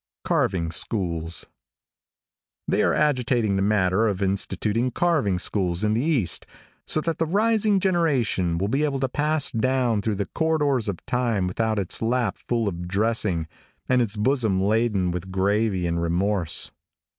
[0.25, 1.45] CARVING SCHOOLS.
[2.67, 6.47] |THEY are agitating the matter of instituting carving schools in the east,
[6.87, 11.05] so that the rising generation will be able to pass down through the corridors of
[11.05, 13.47] time without its lap full of dressing
[13.87, 16.71] and its bosom laden with gravy and remorse.